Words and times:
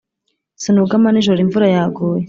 Sinugama 0.61 1.07
nijoro 1.11 1.39
imvura 1.45 1.67
yaguye 1.75 2.19